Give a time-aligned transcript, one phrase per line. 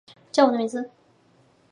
[0.31, 0.89] 叫我的名字